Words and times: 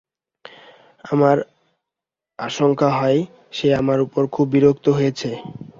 আমার 1.05 1.37
আশঙ্কা 2.39 2.89
হয়, 2.99 3.19
সে 3.51 3.67
আমার 3.75 3.99
ওপর 4.05 4.23
খুব 4.35 4.45
বিরক্ত 4.53 4.85
হয়েছে। 4.97 5.29